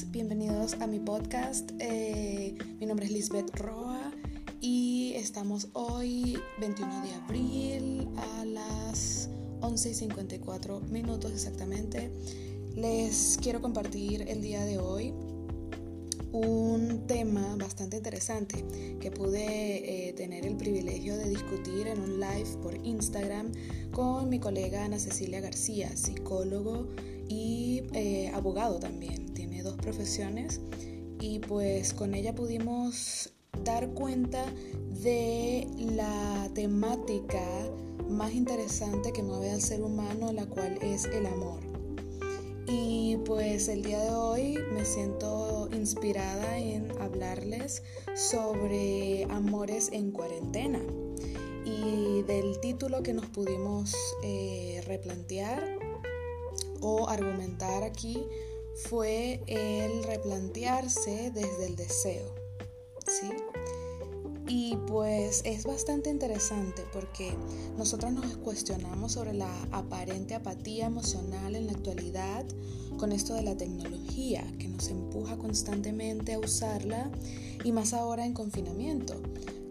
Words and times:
días, 0.00 0.12
bienvenidos 0.12 0.74
a 0.80 0.86
mi 0.86 0.98
podcast. 0.98 1.70
Eh, 1.78 2.54
mi 2.78 2.86
nombre 2.86 3.06
es 3.06 3.12
Lisbeth 3.12 3.50
Roa 3.56 4.12
y 4.60 5.12
estamos 5.16 5.68
hoy 5.72 6.38
21 6.58 7.02
de 7.02 7.14
abril 7.14 8.08
a 8.16 8.44
las 8.44 9.30
11 9.60 9.90
y 9.90 9.94
54 9.94 10.80
minutos 10.90 11.32
exactamente. 11.32 12.10
Les 12.74 13.38
quiero 13.42 13.60
compartir 13.60 14.22
el 14.28 14.42
día 14.42 14.64
de 14.64 14.78
hoy 14.78 15.12
un 16.32 17.06
tema 17.06 17.56
bastante 17.56 17.96
interesante 17.96 18.64
que 19.00 19.10
pude 19.10 20.08
eh, 20.08 20.12
tener 20.12 20.46
el 20.46 20.56
privilegio 20.56 21.16
de 21.16 21.28
discutir 21.28 21.88
en 21.88 22.00
un 22.00 22.20
live 22.20 22.56
por 22.62 22.74
Instagram 22.86 23.50
con 23.90 24.28
mi 24.28 24.38
colega 24.38 24.84
Ana 24.84 24.98
Cecilia 24.98 25.40
García, 25.40 25.96
psicólogo 25.96 26.86
y 27.28 27.82
eh, 27.92 28.30
abogado 28.34 28.78
también. 28.78 29.32
Dos 29.62 29.76
profesiones 29.76 30.60
y 31.20 31.38
pues 31.40 31.92
con 31.92 32.14
ella 32.14 32.34
pudimos 32.34 33.30
dar 33.62 33.90
cuenta 33.90 34.44
de 35.02 35.66
la 35.78 36.48
temática 36.54 37.44
más 38.08 38.32
interesante 38.32 39.12
que 39.12 39.22
mueve 39.22 39.50
al 39.50 39.60
ser 39.60 39.82
humano, 39.82 40.32
la 40.32 40.46
cual 40.46 40.78
es 40.80 41.04
el 41.04 41.26
amor. 41.26 41.60
Y 42.66 43.18
pues 43.26 43.68
el 43.68 43.82
día 43.82 44.02
de 44.02 44.10
hoy 44.10 44.58
me 44.72 44.84
siento 44.84 45.68
inspirada 45.72 46.58
en 46.58 46.90
hablarles 47.00 47.82
sobre 48.14 49.24
amores 49.24 49.90
en 49.92 50.10
cuarentena. 50.10 50.80
Y 51.64 52.22
del 52.22 52.58
título 52.60 53.02
que 53.02 53.12
nos 53.12 53.26
pudimos 53.26 53.94
eh, 54.22 54.82
replantear 54.86 55.78
o 56.80 57.08
argumentar 57.08 57.82
aquí 57.82 58.24
fue 58.88 59.42
el 59.46 60.02
replantearse 60.04 61.30
desde 61.32 61.66
el 61.66 61.76
deseo. 61.76 62.34
¿Sí? 63.06 63.30
Y 64.52 64.76
pues 64.88 65.42
es 65.44 65.64
bastante 65.64 66.10
interesante 66.10 66.82
porque 66.92 67.32
nosotros 67.76 68.12
nos 68.12 68.36
cuestionamos 68.38 69.12
sobre 69.12 69.32
la 69.32 69.50
aparente 69.70 70.34
apatía 70.34 70.86
emocional 70.86 71.54
en 71.54 71.66
la 71.66 71.72
actualidad 71.72 72.44
con 72.98 73.12
esto 73.12 73.34
de 73.34 73.42
la 73.42 73.56
tecnología 73.56 74.44
que 74.58 74.68
nos 74.68 74.88
empuja 74.88 75.38
constantemente 75.38 76.34
a 76.34 76.40
usarla 76.40 77.12
y 77.62 77.70
más 77.70 77.94
ahora 77.94 78.26
en 78.26 78.34
confinamiento. 78.34 79.22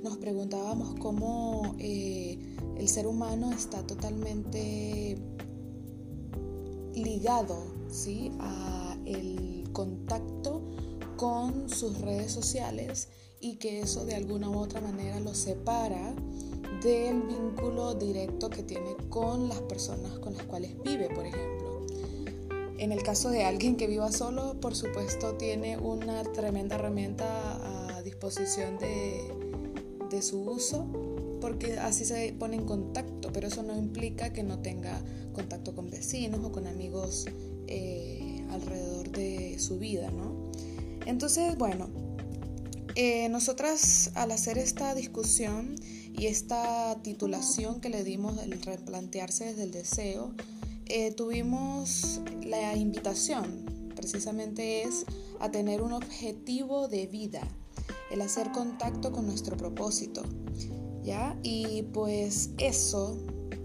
Nos 0.01 0.15
preguntábamos 0.15 0.95
cómo 0.99 1.75
eh, 1.77 2.39
el 2.77 2.87
ser 2.87 3.05
humano 3.05 3.51
está 3.51 3.85
totalmente 3.85 5.17
ligado 6.95 7.65
¿sí? 7.89 8.31
a 8.39 8.88
el 9.15 9.69
contacto 9.73 10.61
con 11.17 11.69
sus 11.69 11.99
redes 12.01 12.31
sociales 12.31 13.09
y 13.41 13.55
que 13.55 13.81
eso 13.81 14.05
de 14.05 14.15
alguna 14.15 14.49
u 14.49 14.57
otra 14.57 14.81
manera 14.81 15.19
lo 15.19 15.33
separa 15.33 16.13
del 16.83 17.21
vínculo 17.23 17.93
directo 17.95 18.49
que 18.49 18.63
tiene 18.63 18.95
con 19.09 19.49
las 19.49 19.61
personas 19.61 20.17
con 20.19 20.33
las 20.33 20.43
cuales 20.43 20.81
vive, 20.83 21.09
por 21.09 21.25
ejemplo. 21.25 21.85
En 22.77 22.93
el 22.93 23.03
caso 23.03 23.29
de 23.29 23.43
alguien 23.43 23.75
que 23.75 23.87
viva 23.87 24.11
solo, 24.11 24.59
por 24.61 24.75
supuesto, 24.75 25.33
tiene 25.35 25.77
una 25.77 26.23
tremenda 26.23 26.75
herramienta 26.75 27.97
a 27.97 28.01
disposición 28.03 28.77
de, 28.79 29.21
de 30.09 30.21
su 30.21 30.39
uso, 30.39 30.87
porque 31.41 31.77
así 31.77 32.05
se 32.05 32.33
pone 32.39 32.55
en 32.55 32.65
contacto, 32.65 33.31
pero 33.33 33.47
eso 33.47 33.63
no 33.63 33.77
implica 33.77 34.31
que 34.31 34.43
no 34.43 34.59
tenga 34.59 35.03
contacto 35.33 35.75
con 35.75 35.89
vecinos 35.89 36.39
o 36.43 36.51
con 36.53 36.67
amigos 36.67 37.25
eh, 37.67 38.28
alrededor 38.51 39.11
de 39.11 39.57
su 39.59 39.79
vida, 39.79 40.11
¿no? 40.11 40.51
Entonces, 41.05 41.57
bueno, 41.57 41.89
eh, 42.95 43.29
nosotras 43.29 44.11
al 44.15 44.31
hacer 44.31 44.57
esta 44.57 44.93
discusión 44.93 45.75
y 46.17 46.25
esta 46.25 47.01
titulación 47.01 47.81
que 47.81 47.89
le 47.89 48.03
dimos 48.03 48.35
del 48.37 48.61
replantearse 48.61 49.45
desde 49.45 49.63
el 49.63 49.71
deseo, 49.71 50.33
eh, 50.85 51.11
tuvimos 51.11 52.19
la 52.43 52.75
invitación, 52.75 53.91
precisamente 53.95 54.83
es 54.83 55.05
a 55.39 55.51
tener 55.51 55.81
un 55.81 55.93
objetivo 55.93 56.87
de 56.87 57.07
vida, 57.07 57.47
el 58.11 58.21
hacer 58.21 58.51
contacto 58.51 59.11
con 59.11 59.27
nuestro 59.27 59.55
propósito, 59.55 60.23
¿ya? 61.03 61.37
Y 61.43 61.83
pues 61.93 62.49
eso 62.57 63.17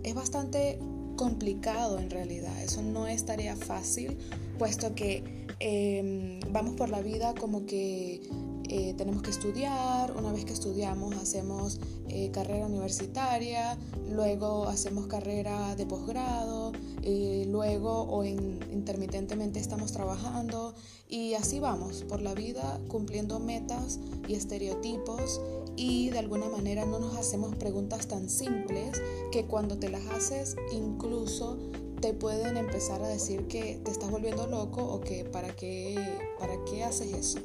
es 0.03 0.15
bastante 0.15 0.79
complicado 1.17 1.99
en 1.99 2.11
realidad, 2.11 2.63
eso 2.63 2.83
no 2.83 3.07
es 3.07 3.25
tarea 3.25 3.57
fácil, 3.57 4.19
puesto 4.59 4.95
que 4.95 5.47
em, 5.61 6.41
vamos 6.53 6.75
por 6.75 6.89
la 6.89 7.01
vida 7.01 7.35
como 7.35 7.67
que 7.67 8.23
eh, 8.69 8.95
tenemos 8.97 9.23
que 9.23 9.31
estudiar, 9.31 10.17
una 10.17 10.33
vez 10.33 10.45
que 10.45 10.53
estudiamos 10.53 11.15
hacemos 11.17 11.81
eh, 12.09 12.31
carrera 12.33 12.67
universitaria, 12.67 13.79
luego 14.11 14.67
hacemos 14.69 15.07
carrera 15.07 15.77
de 15.77 15.87
posgrado, 15.87 16.73
y 17.05 17.45
luego 17.45 18.05
o 18.05 18.25
intermitentemente 18.25 19.61
estamos 19.61 19.93
trabajando 19.93 20.75
y 21.07 21.35
así 21.35 21.61
vamos 21.61 22.03
por 22.09 22.23
la 22.23 22.33
vida 22.35 22.81
cumpliendo 22.89 23.39
metas 23.41 24.01
y 24.27 24.35
estereotipos 24.35 25.41
y 25.77 26.11
de 26.11 26.19
alguna 26.19 26.49
manera 26.49 26.85
no 26.85 26.99
nos 26.99 27.17
hacemos 27.17 27.55
preguntas 27.57 28.07
tan 28.07 28.29
simples 28.29 29.01
que 29.33 29.47
cuando 29.47 29.79
te 29.79 29.89
las 29.89 30.07
haces 30.07 30.57
incluso 30.73 31.59
te 32.01 32.13
pueden 32.13 32.57
empezar 32.57 33.03
a 33.03 33.09
decir 33.09 33.47
que 33.47 33.81
te 33.83 33.91
estás 33.91 34.11
volviendo 34.11 34.47
loco 34.47 34.85
o 34.85 35.01
que 35.01 35.25
para 35.25 35.57
qué, 35.57 35.97
para 36.39 36.63
qué 36.65 36.85
haces 36.85 37.13
eso. 37.15 37.39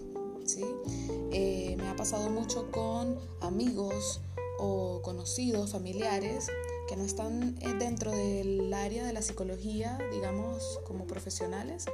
¿sí? 0.43 0.65
Eh, 1.31 1.75
me 1.77 1.87
ha 1.87 1.95
pasado 1.95 2.29
mucho 2.29 2.69
con 2.71 3.17
amigos 3.41 4.21
o 4.57 5.01
conocidos, 5.01 5.71
familiares, 5.71 6.47
que 6.89 6.97
no 6.97 7.03
están 7.03 7.55
eh, 7.61 7.73
dentro 7.79 8.11
del 8.11 8.73
área 8.73 9.05
de 9.05 9.13
la 9.13 9.21
psicología, 9.21 9.97
digamos, 10.11 10.79
como 10.85 11.05
profesionales, 11.05 11.85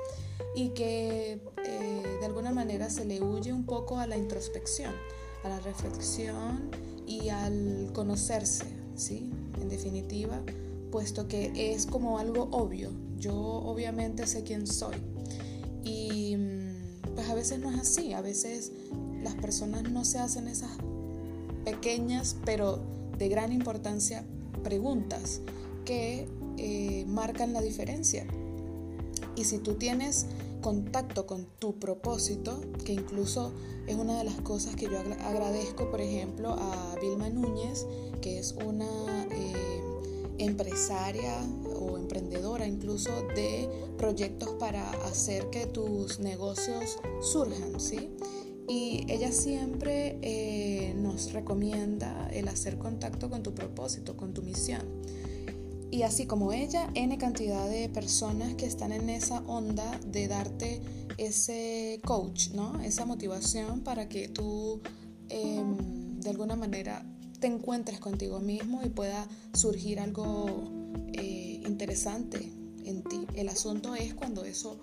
y 0.56 0.70
que 0.70 1.34
eh, 1.66 2.18
de 2.20 2.26
alguna 2.26 2.52
manera 2.52 2.90
se 2.90 3.06
le 3.06 3.22
huye 3.22 3.54
un 3.54 3.66
poco 3.66 4.00
a 4.00 4.08
la 4.08 4.18
introspección, 4.18 4.94
a 5.46 5.50
la 5.50 5.60
reflexión 5.60 6.72
y 7.06 7.30
al 7.30 7.92
conocerse, 7.94 8.66
¿sí? 8.96 9.30
En 9.62 9.70
definitiva, 9.70 10.42
puesto 10.92 11.28
que 11.28 11.52
es 11.74 11.86
como 11.86 12.18
algo 12.18 12.50
obvio. 12.52 12.90
Yo 13.20 13.36
obviamente 13.36 14.26
sé 14.26 14.44
quién 14.44 14.66
soy. 14.66 14.96
Y 15.84 16.36
pues 17.14 17.30
a 17.30 17.36
veces 17.36 17.60
no 17.60 17.72
es 17.72 17.80
así, 17.80 18.14
a 18.14 18.22
veces 18.22 18.72
las 19.22 19.36
personas 19.36 19.84
no 19.84 20.04
se 20.04 20.18
hacen 20.18 20.48
esas 20.48 20.72
pequeñas 21.64 22.36
pero 22.44 22.80
de 23.18 23.30
gran 23.30 23.52
importancia 23.52 24.24
preguntas 24.64 25.42
que 25.86 26.28
eh, 26.58 27.06
marcan 27.08 27.54
la 27.54 27.62
diferencia. 27.62 28.26
Y 29.36 29.44
si 29.44 29.60
tú 29.60 29.76
tienes 29.76 30.26
contacto 30.66 31.28
con 31.28 31.46
tu 31.60 31.78
propósito, 31.78 32.60
que 32.84 32.94
incluso 32.94 33.54
es 33.86 33.94
una 33.94 34.18
de 34.18 34.24
las 34.24 34.42
cosas 34.42 34.76
que 34.76 34.86
yo 34.86 34.98
agradezco, 34.98 35.92
por 35.92 36.02
ejemplo, 36.02 36.56
a 36.58 36.96
Vilma 37.00 37.30
Núñez, 37.30 37.86
que 38.20 38.40
es 38.40 38.54
una 38.54 38.88
eh, 39.30 39.84
empresaria 40.40 41.36
o 41.80 41.98
emprendedora 41.98 42.66
incluso 42.66 43.12
de 43.36 43.70
proyectos 44.00 44.56
para 44.56 44.90
hacer 45.04 45.52
que 45.52 45.68
tus 45.68 46.20
negocios 46.20 46.98
surjan, 47.22 47.80
¿sí? 47.80 48.10
Y 48.68 49.06
ella 49.08 49.32
siempre 49.32 50.18
eh, 50.24 50.96
nos 50.98 51.32
recomienda 51.32 52.28
el 52.34 52.48
hacer 52.48 52.80
contacto 52.80 53.30
con 53.30 53.44
tu 53.44 53.54
propósito, 53.54 54.18
con 54.18 54.34
tu 54.34 54.42
misión. 54.42 54.82
Y 55.96 56.04
así 56.04 56.26
como 56.26 56.52
ella, 56.52 56.90
N 56.94 57.18
cantidad 57.18 57.70
de 57.70 57.88
personas 57.88 58.56
que 58.56 58.66
están 58.66 58.92
en 58.92 59.10
esa 59.10 59.40
onda 59.48 59.98
de 60.06 60.28
darte 60.28 60.82
ese 61.18 62.02
coach, 62.04 62.50
¿no? 62.50 62.82
Esa 62.82 63.06
motivación 63.06 63.80
para 63.80 64.10
que 64.10 64.28
tú 64.28 64.82
em, 65.30 66.20
de 66.20 66.30
alguna 66.30 66.58
manera 66.58 67.06
te 67.40 67.48
encuentres 67.48 68.02
contigo 68.02 68.42
mismo 68.42 68.82
y 68.84 68.90
pueda 68.90 69.26
surgir 69.54 70.02
algo 70.02 70.70
eh, 71.14 71.64
interesante 71.66 72.52
en 72.84 73.02
ti. 73.06 73.26
El 73.34 73.48
asunto 73.48 73.96
es 73.96 74.14
cuando 74.14 74.44
eso, 74.44 74.78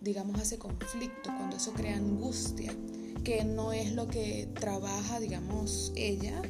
digamos, 0.00 0.40
hace 0.40 0.58
conflicto, 0.58 1.30
cuando 1.36 1.58
eso 1.58 1.74
crea 1.74 1.96
angustia, 1.96 2.74
que 3.22 3.44
no 3.44 3.72
es 3.72 3.92
lo 3.92 4.08
que 4.08 4.48
trabaja, 4.58 5.20
digamos, 5.20 5.92
ella, 5.94 6.42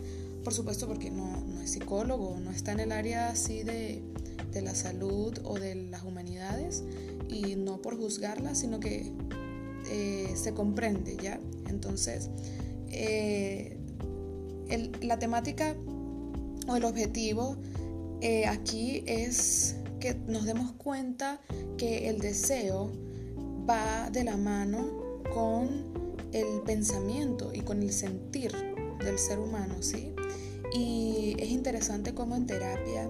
por 0.42 0.54
supuesto 0.54 0.86
porque 0.86 1.10
no, 1.10 1.44
psicólogo, 1.66 2.38
no 2.40 2.50
está 2.50 2.72
en 2.72 2.80
el 2.80 2.92
área 2.92 3.28
así 3.28 3.62
de, 3.62 4.02
de 4.52 4.62
la 4.62 4.74
salud 4.74 5.38
o 5.44 5.58
de 5.58 5.74
las 5.74 6.04
humanidades, 6.04 6.84
y 7.28 7.56
no 7.56 7.82
por 7.82 7.96
juzgarla, 7.96 8.54
sino 8.54 8.80
que 8.80 9.12
eh, 9.88 10.32
se 10.34 10.52
comprende, 10.52 11.16
¿ya? 11.16 11.38
Entonces, 11.68 12.30
eh, 12.88 13.76
la 15.00 15.18
temática 15.18 15.76
o 16.66 16.76
el 16.76 16.84
objetivo 16.84 17.56
eh, 18.20 18.46
aquí 18.46 19.04
es 19.06 19.76
que 20.00 20.14
nos 20.26 20.44
demos 20.44 20.72
cuenta 20.72 21.40
que 21.78 22.08
el 22.08 22.18
deseo 22.18 22.90
va 23.68 24.10
de 24.10 24.24
la 24.24 24.36
mano 24.36 25.20
con 25.32 25.68
el 26.32 26.62
pensamiento 26.64 27.52
y 27.54 27.60
con 27.60 27.82
el 27.82 27.92
sentir 27.92 28.52
del 29.04 29.18
ser 29.18 29.38
humano, 29.38 29.74
¿sí? 29.80 30.14
Y 30.72 31.36
es 31.38 31.50
interesante 31.50 32.14
cómo 32.14 32.36
en 32.36 32.46
terapia 32.46 33.08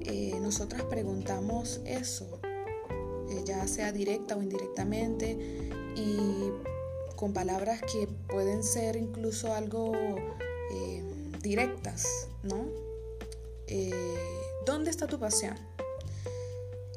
eh, 0.00 0.38
nosotras 0.40 0.82
preguntamos 0.84 1.80
eso, 1.84 2.38
eh, 3.30 3.42
ya 3.44 3.66
sea 3.66 3.90
directa 3.90 4.36
o 4.36 4.42
indirectamente, 4.42 5.36
y 5.96 6.50
con 7.16 7.32
palabras 7.32 7.80
que 7.80 8.06
pueden 8.28 8.62
ser 8.62 8.96
incluso 8.96 9.52
algo 9.52 9.92
eh, 10.70 11.02
directas, 11.42 12.28
¿no? 12.42 12.66
¿Dónde 14.64 14.90
está 14.90 15.06
tu 15.06 15.18
pasión? 15.18 15.56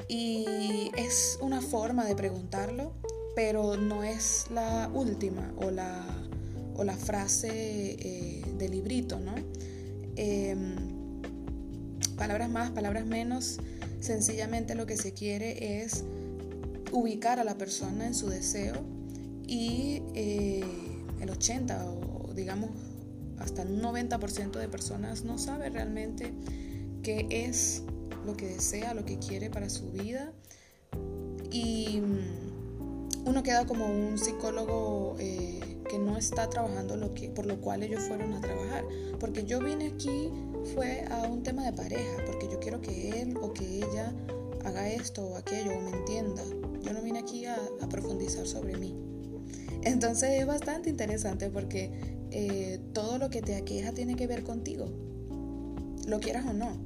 Y 0.08 0.92
es 0.98 1.38
una 1.42 1.62
forma 1.62 2.06
de 2.06 2.16
preguntarlo, 2.16 2.94
pero 3.36 3.76
no 3.78 4.04
es 4.04 4.46
la 4.52 4.90
última 4.94 5.52
o 5.58 5.72
la, 5.72 6.06
o 6.76 6.84
la 6.84 6.96
frase 6.96 8.44
del 8.58 8.72
librito, 8.72 9.20
¿no? 9.20 9.34
Em, 10.22 10.76
palabras 12.18 12.50
más, 12.50 12.72
palabras 12.72 13.06
menos, 13.06 13.58
sencillamente 14.02 14.76
lo 14.76 14.86
que 14.86 14.98
se 14.98 15.14
quiere 15.14 15.82
es 15.82 16.04
ubicar 16.92 17.40
a 17.40 17.46
la 17.46 17.58
persona 17.58 18.06
en 18.06 18.14
su 18.14 18.28
deseo 18.28 18.84
y 19.48 20.02
eh, 20.16 20.62
el 21.22 21.30
80 21.30 21.86
o 21.86 22.34
digamos 22.34 22.72
hasta 23.40 23.62
un 23.62 23.82
90% 23.82 24.60
de 24.60 24.68
personas 24.68 25.24
no 25.24 25.38
sabe 25.38 25.70
realmente 25.70 26.34
qué 27.02 27.26
es 27.30 27.84
lo 28.26 28.36
que 28.36 28.48
desea, 28.48 28.94
lo 28.94 29.06
que 29.06 29.20
quiere 29.20 29.50
para 29.50 29.70
su 29.70 29.90
vida. 29.90 30.34
Y 31.50 32.02
mm, 32.02 33.26
uno 33.26 33.42
queda 33.42 33.66
como 33.66 33.86
un 33.86 34.18
psicólogo 34.18 35.16
eh, 35.18 35.79
que 35.90 36.00
no 36.00 36.16
está 36.18 36.50
trabajando 36.50 36.96
lo 36.96 37.14
que, 37.14 37.30
por 37.30 37.46
lo 37.46 37.60
cual 37.60 37.84
ellos 37.84 38.02
fueron 38.04 38.34
a 38.34 38.40
trabajar. 38.40 38.86
Porque 39.20 39.44
yo 39.44 39.60
vine 39.60 39.88
aquí 39.88 40.30
fue 40.74 41.04
a 41.10 41.28
un 41.28 41.44
tema 41.44 41.66
de 41.66 41.74
pareja, 41.74 42.24
porque 42.26 42.48
yo 42.50 42.60
quiero 42.60 42.82
que 42.82 43.22
él 43.22 43.36
o 43.42 43.52
que 43.52 43.78
ella 43.78 44.14
haga 44.64 44.90
esto 44.90 45.26
o 45.26 45.36
aquello 45.36 45.72
o 45.78 45.82
me 45.82 45.92
entienda. 45.92 46.44
Yo 46.82 46.94
no 46.94 47.02
vine 47.02 47.20
aquí 47.20 47.46
a, 47.46 47.58
profundizar 47.90 48.48
sobre 48.48 48.78
mí. 48.78 48.96
Entonces 49.84 50.40
es 50.40 50.46
bastante 50.46 50.90
interesante 50.90 51.50
porque 51.50 51.92
eh, 52.32 52.80
todo 52.94 53.18
lo 53.18 53.30
que 53.30 53.42
te 53.42 53.56
aqueja 53.56 53.92
tiene 53.94 54.16
que 54.16 54.28
ver 54.28 54.44
contigo, 54.44 54.86
lo 56.08 56.20
quieras 56.20 56.46
o 56.46 56.54
no. 56.54 56.78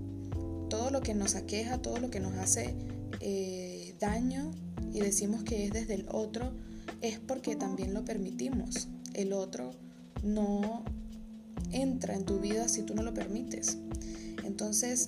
Todo 0.69 0.89
lo 0.89 1.01
que 1.01 1.13
nos 1.13 1.35
aqueja, 1.35 1.81
todo 1.81 1.97
lo 1.97 2.09
que 2.09 2.19
nos 2.19 2.33
hace 2.35 2.75
eh, 3.19 3.95
daño 3.99 4.51
y 4.93 5.01
decimos 5.01 5.43
que 5.43 5.65
es 5.65 5.71
desde 5.71 5.95
el 5.95 6.07
otro, 6.09 6.53
es 7.03 7.19
porque 7.19 7.55
también 7.55 7.93
lo 7.93 8.03
permitimos. 8.03 8.87
El 9.13 9.33
otro 9.33 9.71
no 10.23 10.83
entra 11.71 12.15
en 12.15 12.23
tu 12.25 12.39
vida 12.39 12.67
si 12.69 12.81
tú 12.81 12.95
no 12.95 13.03
lo 13.03 13.13
permites. 13.13 13.77
Entonces, 14.43 15.07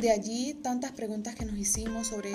de 0.00 0.10
allí 0.10 0.54
tantas 0.54 0.92
preguntas 0.92 1.34
que 1.34 1.46
nos 1.46 1.56
hicimos 1.56 2.08
sobre 2.08 2.30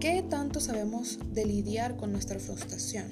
qué 0.00 0.24
tanto 0.28 0.58
sabemos 0.58 1.18
de 1.32 1.44
lidiar 1.44 1.96
con 1.96 2.12
nuestra 2.12 2.40
frustración. 2.40 3.04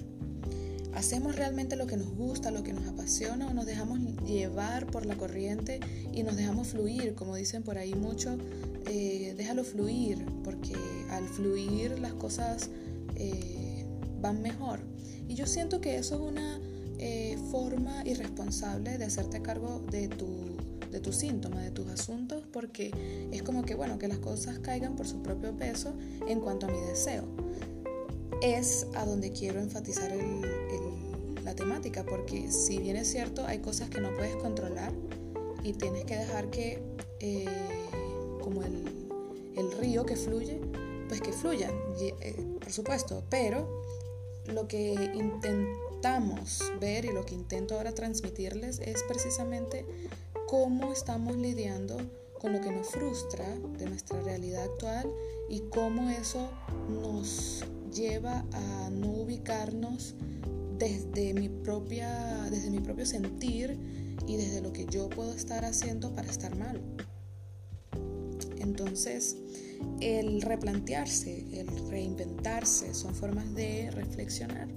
¿Hacemos 0.94 1.36
realmente 1.36 1.76
lo 1.76 1.86
que 1.86 1.96
nos 1.96 2.14
gusta, 2.14 2.50
lo 2.50 2.62
que 2.62 2.72
nos 2.72 2.86
apasiona 2.86 3.48
o 3.48 3.52
nos 3.52 3.66
dejamos 3.66 3.98
llevar 4.24 4.86
por 4.86 5.04
la 5.04 5.16
corriente 5.16 5.80
y 6.12 6.22
nos 6.22 6.36
dejamos 6.36 6.68
fluir? 6.68 7.14
Como 7.14 7.36
dicen 7.36 7.64
por 7.64 7.76
ahí 7.76 7.94
mucho, 7.94 8.38
eh, 8.86 9.34
déjalo 9.36 9.64
fluir, 9.64 10.24
porque 10.42 10.74
al 11.10 11.26
fluir 11.28 11.98
las 11.98 12.14
cosas 12.14 12.70
eh, 13.16 13.63
van 14.24 14.40
mejor. 14.40 14.80
Y 15.28 15.34
yo 15.34 15.46
siento 15.46 15.82
que 15.82 15.96
eso 15.96 16.14
es 16.14 16.20
una 16.22 16.58
eh, 16.98 17.36
forma 17.50 18.02
irresponsable 18.06 18.96
de 18.96 19.04
hacerte 19.04 19.42
cargo 19.42 19.82
de 19.90 20.08
tu, 20.08 20.26
de 20.90 20.98
tus 20.98 21.16
síntomas, 21.16 21.62
de 21.62 21.70
tus 21.70 21.86
asuntos, 21.88 22.42
porque 22.50 22.90
es 23.30 23.42
como 23.42 23.64
que, 23.64 23.74
bueno, 23.74 23.98
que 23.98 24.08
las 24.08 24.18
cosas 24.18 24.58
caigan 24.60 24.96
por 24.96 25.06
su 25.06 25.22
propio 25.22 25.54
peso 25.54 25.92
en 26.26 26.40
cuanto 26.40 26.66
a 26.66 26.70
mi 26.70 26.80
deseo. 26.80 27.24
Es 28.40 28.86
a 28.94 29.04
donde 29.04 29.30
quiero 29.30 29.60
enfatizar 29.60 30.10
la 31.44 31.54
temática, 31.54 32.02
porque 32.04 32.50
si 32.50 32.78
bien 32.78 32.96
es 32.96 33.10
cierto, 33.10 33.46
hay 33.46 33.58
cosas 33.58 33.90
que 33.90 34.00
no 34.00 34.14
puedes 34.16 34.36
controlar 34.36 34.92
y 35.62 35.74
tienes 35.74 36.06
que 36.06 36.16
dejar 36.16 36.48
que, 36.48 36.82
eh, 37.20 37.44
como 38.42 38.62
el, 38.62 38.84
el, 39.56 39.70
río 39.72 40.06
que 40.06 40.16
fluye, 40.16 40.60
pues 41.08 41.20
que 41.20 41.32
fluyan, 41.32 41.72
eh, 42.00 42.34
por 42.58 42.72
supuesto, 42.72 43.22
pero 43.28 43.83
lo 44.46 44.68
que 44.68 45.10
intentamos 45.14 46.60
ver 46.80 47.04
y 47.04 47.12
lo 47.12 47.24
que 47.24 47.34
intento 47.34 47.76
ahora 47.76 47.94
transmitirles 47.94 48.80
es 48.80 49.02
precisamente 49.04 49.86
cómo 50.46 50.92
estamos 50.92 51.36
lidiando 51.36 51.96
con 52.40 52.52
lo 52.52 52.60
que 52.60 52.70
nos 52.70 52.88
frustra 52.88 53.46
de 53.78 53.86
nuestra 53.86 54.20
realidad 54.20 54.64
actual 54.64 55.10
y 55.48 55.60
cómo 55.70 56.10
eso 56.10 56.50
nos 56.90 57.64
lleva 57.92 58.44
a 58.52 58.90
no 58.90 59.12
ubicarnos 59.12 60.14
desde 60.78 61.32
mi 61.32 61.48
propia 61.48 62.48
desde 62.50 62.70
mi 62.70 62.80
propio 62.80 63.06
sentir 63.06 63.78
y 64.26 64.36
desde 64.36 64.60
lo 64.60 64.72
que 64.72 64.86
yo 64.86 65.08
puedo 65.08 65.32
estar 65.32 65.64
haciendo 65.64 66.14
para 66.14 66.28
estar 66.28 66.54
mal. 66.56 66.80
Entonces, 68.58 69.36
el 70.00 70.42
replantearse, 70.42 71.46
el 71.52 71.68
reinventarse, 71.88 72.94
son 72.94 73.14
formas 73.14 73.54
de 73.54 73.90
reflexionar. 73.90 74.68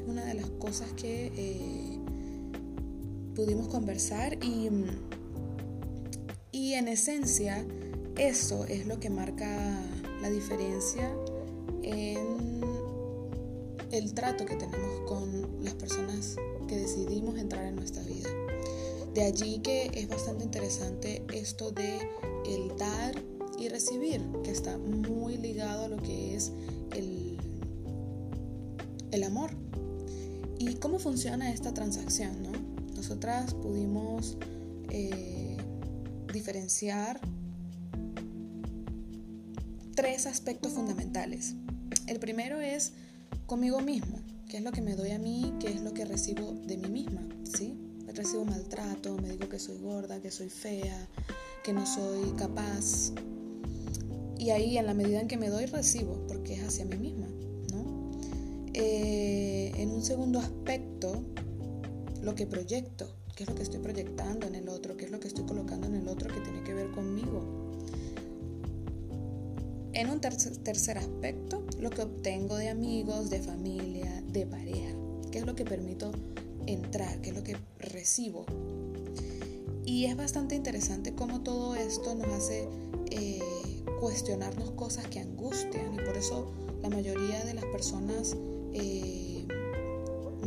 Es 0.00 0.08
una 0.08 0.24
de 0.24 0.34
las 0.34 0.50
cosas 0.50 0.92
que 0.92 1.32
eh, 1.36 1.98
pudimos 3.34 3.68
conversar 3.68 4.38
y, 4.42 4.70
y 6.52 6.74
en 6.74 6.88
esencia 6.88 7.64
eso 8.16 8.64
es 8.66 8.86
lo 8.86 9.00
que 9.00 9.10
marca 9.10 9.80
la 10.22 10.30
diferencia 10.30 11.12
en 11.82 12.60
el 13.90 14.14
trato 14.14 14.46
que 14.46 14.56
tenemos 14.56 15.00
con 15.06 15.64
las 15.64 15.74
personas 15.74 16.36
que 16.68 16.76
decidimos 16.76 17.38
entrar 17.38 17.64
en 17.64 17.76
nuestra 17.76 18.02
vida. 18.02 18.30
De 19.14 19.22
allí 19.22 19.60
que 19.60 19.90
es 19.94 20.08
bastante 20.08 20.44
interesante 20.44 21.22
esto 21.32 21.70
de 21.70 22.08
el 22.46 22.76
dar 22.76 23.14
y 23.58 23.68
recibir, 23.68 24.22
que 24.42 24.50
está 24.50 24.78
muy 24.78 25.36
ligado 25.36 25.84
a 25.84 25.88
lo 25.88 25.96
que 25.98 26.34
es 26.34 26.52
el, 26.92 27.38
el 29.10 29.22
amor. 29.22 29.50
¿Y 30.58 30.74
cómo 30.74 30.98
funciona 30.98 31.52
esta 31.52 31.74
transacción? 31.74 32.42
¿no? 32.42 32.52
Nosotras 32.96 33.54
pudimos 33.54 34.36
eh, 34.90 35.56
diferenciar 36.32 37.20
tres 39.94 40.26
aspectos 40.26 40.72
fundamentales. 40.72 41.54
El 42.06 42.18
primero 42.18 42.60
es 42.60 42.92
conmigo 43.46 43.80
mismo, 43.80 44.18
qué 44.48 44.58
es 44.58 44.62
lo 44.62 44.72
que 44.72 44.82
me 44.82 44.96
doy 44.96 45.10
a 45.10 45.18
mí, 45.18 45.52
qué 45.60 45.68
es 45.68 45.82
lo 45.82 45.92
que 45.94 46.04
recibo 46.04 46.52
de 46.66 46.76
mí 46.76 46.88
misma, 46.88 47.22
¿sí? 47.44 47.78
Recibo 48.14 48.44
maltrato, 48.44 49.16
me 49.16 49.30
digo 49.30 49.48
que 49.48 49.58
soy 49.58 49.78
gorda, 49.78 50.20
que 50.20 50.30
soy 50.30 50.48
fea, 50.48 51.08
que 51.64 51.72
no 51.72 51.84
soy 51.86 52.30
capaz, 52.36 53.12
y 54.38 54.50
ahí 54.50 54.78
en 54.78 54.86
la 54.86 54.94
medida 54.94 55.20
en 55.20 55.28
que 55.28 55.36
me 55.36 55.48
doy 55.48 55.66
recibo, 55.66 56.26
porque 56.28 56.54
es 56.54 56.62
hacia 56.62 56.84
mí 56.84 56.96
misma. 56.96 57.26
¿no? 57.72 58.10
Eh, 58.72 59.72
en 59.76 59.90
un 59.90 60.02
segundo 60.02 60.38
aspecto, 60.38 61.22
lo 62.22 62.34
que 62.34 62.46
proyecto, 62.46 63.14
qué 63.36 63.44
es 63.44 63.48
lo 63.48 63.54
que 63.54 63.62
estoy 63.62 63.80
proyectando 63.80 64.46
en 64.46 64.54
el 64.54 64.68
otro, 64.68 64.96
qué 64.96 65.04
es 65.06 65.10
lo 65.10 65.20
que 65.20 65.28
estoy 65.28 65.44
colocando 65.44 65.86
en 65.86 65.94
el 65.94 66.08
otro 66.08 66.32
que 66.32 66.40
tiene 66.40 66.62
que 66.62 66.74
ver 66.74 66.90
conmigo. 66.90 67.42
En 69.92 70.10
un 70.10 70.20
tercer 70.20 70.98
aspecto, 70.98 71.64
lo 71.78 71.90
que 71.90 72.02
obtengo 72.02 72.56
de 72.56 72.68
amigos, 72.68 73.30
de 73.30 73.40
familia, 73.40 74.22
de 74.32 74.44
pareja, 74.44 74.92
qué 75.30 75.38
es 75.38 75.46
lo 75.46 75.54
que 75.54 75.64
permito 75.64 76.10
entrar, 76.66 77.20
qué 77.20 77.30
es 77.30 77.36
lo 77.36 77.44
que 77.44 77.56
recibo. 77.78 78.44
Y 79.84 80.06
es 80.06 80.16
bastante 80.16 80.54
interesante 80.54 81.14
cómo 81.14 81.42
todo 81.42 81.76
esto 81.76 82.14
nos 82.14 82.28
hace 82.28 82.68
eh, 83.10 83.40
cuestionarnos 84.00 84.70
cosas 84.72 85.06
que 85.08 85.20
angustian 85.20 85.94
y 85.94 85.98
por 85.98 86.16
eso 86.16 86.52
la 86.82 86.90
mayoría 86.90 87.44
de 87.44 87.54
las 87.54 87.64
personas 87.66 88.36
eh, 88.72 89.46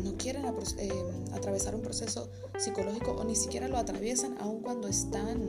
no 0.03 0.15
quieren 0.17 0.45
eh, 0.45 0.91
atravesar 1.33 1.75
un 1.75 1.81
proceso 1.81 2.29
psicológico 2.57 3.11
o 3.11 3.23
ni 3.23 3.35
siquiera 3.35 3.67
lo 3.67 3.77
atraviesan 3.77 4.37
aun 4.39 4.61
cuando 4.61 4.87
están 4.87 5.41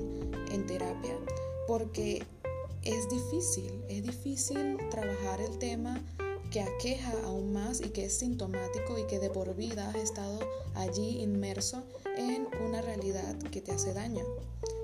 en 0.51 0.67
terapia 0.67 1.19
porque 1.67 2.23
es 2.83 3.09
difícil, 3.11 3.85
es 3.89 4.03
difícil 4.03 4.79
trabajar 4.91 5.41
el 5.41 5.59
tema 5.59 6.03
que 6.51 6.63
aqueja 6.63 7.13
aún 7.25 7.53
más 7.53 7.81
y 7.81 7.91
que 7.91 8.07
es 8.07 8.19
sintomático 8.19 8.99
y 8.99 9.07
que 9.07 9.19
de 9.19 9.29
por 9.29 9.55
vida 9.55 9.91
has 9.91 9.97
estado 9.97 10.39
allí 10.75 11.21
inmerso 11.21 11.83
en 12.17 12.49
una 12.67 12.81
realidad 12.81 13.37
que 13.51 13.61
te 13.61 13.73
hace 13.73 13.93
daño. 13.93 14.25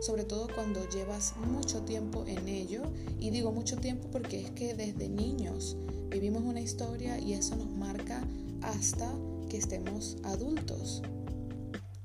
Sobre 0.04 0.24
todo 0.24 0.48
cuando 0.54 0.86
llevas 0.90 1.34
mucho 1.38 1.80
tiempo 1.80 2.26
en 2.26 2.46
ello. 2.46 2.82
Y 3.18 3.30
digo 3.30 3.52
mucho 3.52 3.78
tiempo 3.78 4.08
porque 4.12 4.38
es 4.38 4.50
que 4.50 4.74
desde 4.74 5.08
niños 5.08 5.78
vivimos 6.10 6.42
una 6.42 6.60
historia 6.60 7.18
y 7.18 7.32
eso 7.32 7.56
nos 7.56 7.70
marca 7.70 8.22
hasta 8.60 9.10
que 9.48 9.56
estemos 9.56 10.18
adultos, 10.24 11.00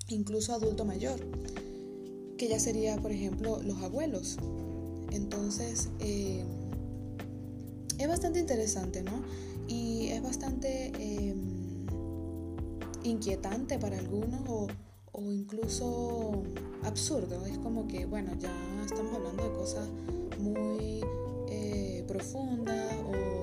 incluso 0.07 0.53
adulto 0.53 0.85
mayor, 0.85 1.19
que 2.37 2.47
ya 2.47 2.57
sería, 2.57 2.95
por 3.01 3.11
ejemplo, 3.11 3.61
los 3.63 3.83
abuelos. 3.83 4.37
Entonces, 5.11 5.89
eh, 5.99 6.45
es 7.97 8.07
bastante 8.07 8.39
interesante, 8.39 9.03
¿no? 9.03 9.23
Y 9.67 10.07
es 10.07 10.23
bastante 10.23 10.93
eh, 10.97 11.35
inquietante 13.03 13.77
para 13.77 13.99
algunos 13.99 14.39
o, 14.47 14.67
incluso 15.21 16.43
absurdo. 16.83 17.45
Es 17.45 17.57
como 17.59 17.87
que, 17.87 18.05
bueno, 18.05 18.31
ya 18.39 18.51
estamos 18.85 19.13
hablando 19.13 19.43
de 19.43 19.51
cosas 19.51 19.87
muy 20.39 21.01
eh, 21.49 22.03
profundas 22.07 22.93
o 23.05 23.39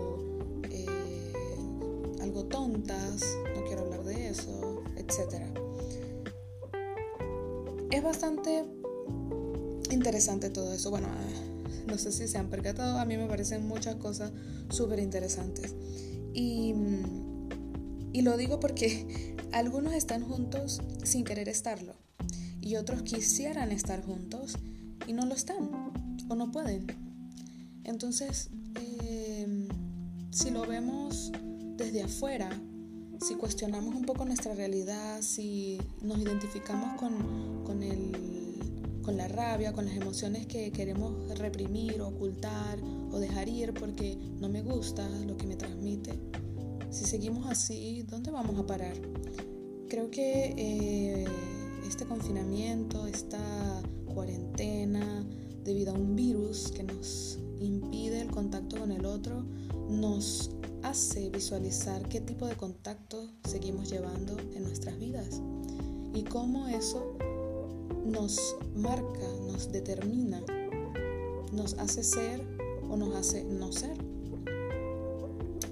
algo 2.26 2.44
tontas, 2.46 3.22
no 3.54 3.64
quiero 3.64 3.82
hablar 3.82 4.02
de 4.04 4.28
eso, 4.28 4.82
etc. 4.96 5.42
Es 7.90 8.02
bastante 8.02 8.64
interesante 9.90 10.50
todo 10.50 10.72
eso. 10.72 10.90
Bueno, 10.90 11.08
no 11.86 11.98
sé 11.98 12.12
si 12.12 12.26
se 12.26 12.38
han 12.38 12.48
percatado, 12.50 12.98
a 12.98 13.04
mí 13.04 13.16
me 13.16 13.26
parecen 13.26 13.66
muchas 13.66 13.96
cosas 13.96 14.32
súper 14.70 14.98
interesantes. 14.98 15.74
Y, 16.34 16.74
y 18.12 18.22
lo 18.22 18.36
digo 18.36 18.60
porque 18.60 19.35
algunos 19.56 19.94
están 19.94 20.22
juntos 20.22 20.82
sin 21.02 21.24
querer 21.24 21.48
estarlo 21.48 21.94
y 22.60 22.76
otros 22.76 23.02
quisieran 23.02 23.72
estar 23.72 24.04
juntos 24.04 24.58
y 25.06 25.14
no 25.14 25.24
lo 25.24 25.34
están 25.34 25.70
o 26.28 26.34
no 26.34 26.52
pueden. 26.52 26.86
Entonces, 27.84 28.50
em, 28.74 29.66
si 30.30 30.50
lo 30.50 30.66
vemos 30.66 31.32
desde 31.78 32.02
afuera, 32.02 32.50
si 33.26 33.34
cuestionamos 33.36 33.94
un 33.94 34.04
poco 34.04 34.26
nuestra 34.26 34.54
realidad, 34.54 35.22
si 35.22 35.78
nos 36.02 36.18
identificamos 36.18 37.00
con, 37.00 37.64
con 37.64 37.82
el 37.82 38.36
con 39.02 39.16
la 39.16 39.28
rabia, 39.28 39.72
con 39.72 39.86
las 39.86 39.94
emociones 39.94 40.46
que 40.48 40.72
queremos 40.72 41.38
reprimir, 41.38 42.00
ocultar 42.02 42.76
o 43.12 43.20
dejar 43.20 43.48
ir 43.48 43.72
porque 43.72 44.18
no 44.40 44.48
me 44.48 44.62
gusta 44.62 45.08
lo 45.08 45.36
que 45.36 45.46
me 45.46 45.54
transmite. 45.54 46.18
Si 46.90 47.04
seguimos 47.04 47.46
así, 47.46 48.02
¿dónde 48.02 48.32
vamos 48.32 48.58
a 48.58 48.66
parar? 48.66 48.96
Creo 49.88 50.10
que 50.10 50.52
eh, 50.56 51.24
este 51.86 52.06
confinamiento, 52.06 53.06
esta 53.06 53.38
cuarentena, 54.12 55.24
debido 55.62 55.92
a 55.92 55.94
un 55.94 56.16
virus 56.16 56.72
que 56.72 56.82
nos 56.82 57.38
impide 57.60 58.20
el 58.20 58.30
contacto 58.32 58.78
con 58.78 58.90
el 58.90 59.06
otro, 59.06 59.44
nos 59.88 60.50
hace 60.82 61.30
visualizar 61.30 62.08
qué 62.08 62.20
tipo 62.20 62.46
de 62.46 62.56
contacto 62.56 63.30
seguimos 63.44 63.88
llevando 63.88 64.36
en 64.56 64.64
nuestras 64.64 64.98
vidas 64.98 65.40
y 66.12 66.24
cómo 66.24 66.66
eso 66.66 67.16
nos 68.04 68.56
marca, 68.74 69.28
nos 69.46 69.70
determina, 69.70 70.42
nos 71.52 71.74
hace 71.74 72.02
ser 72.02 72.44
o 72.90 72.96
nos 72.96 73.14
hace 73.14 73.44
no 73.44 73.70
ser. 73.70 73.96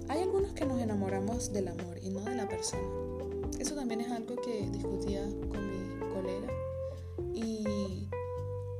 Hay 0.08 0.22
algunos 0.22 0.52
que 0.52 0.66
nos 0.66 0.80
enamoramos 0.80 1.52
del 1.52 1.66
amor 1.66 1.98
y 2.00 2.10
no 2.10 2.20
de 2.20 2.36
la 2.36 2.48
persona. 2.48 3.03
Eso 3.58 3.74
también 3.74 4.00
es 4.00 4.10
algo 4.10 4.36
que 4.36 4.68
discutía 4.70 5.22
con 5.22 5.70
mi 5.70 5.98
colega 6.12 6.48
y, 7.34 8.08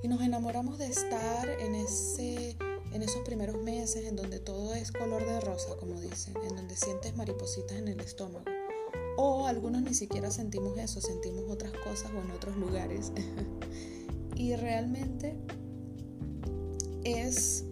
y 0.02 0.09
nos 0.09 0.21
enamoramos 0.21 0.78
de 0.78 0.87
estar 0.87 1.49
en, 1.61 1.75
ese, 1.75 2.56
en 2.92 3.02
esos 3.02 3.23
primeros 3.23 3.62
meses 3.62 4.04
en 4.06 4.16
donde 4.16 4.40
todo 4.40 4.75
es 4.75 4.92
color 4.92 5.25
de 5.25 5.40
rosa, 5.40 5.76
como 5.76 6.00
dicen, 6.00 6.35
en 6.42 6.56
donde 6.56 6.76
sientes 6.76 7.16
maripositas 7.16 7.78
en 7.78 7.88
el 7.88 8.00
estómago 8.00 8.44
o 9.16 9.47
algunos 9.47 9.83
ni 9.83 9.94
siquiera 9.94 10.30
sentimos 10.30 10.76
eso, 10.78 11.00
sentimos 11.00 11.44
otras 11.49 11.73
cosas 11.73 12.11
o 12.14 12.21
en 12.21 12.30
otros 12.30 12.56
lugares. 12.56 13.12
y 14.37 14.56
realmente 14.56 15.37
es 17.04 17.64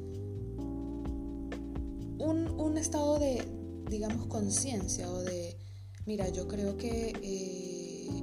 un, 2.19 2.79
estado 2.79 3.19
de, 3.19 3.45
digamos, 3.91 4.27
conciencia 4.27 5.09
o 5.11 5.21
de, 5.21 5.57
mira, 6.07 6.29
yo 6.29 6.49
creo 6.49 6.77
que 6.77 7.13
eh, 7.23 8.23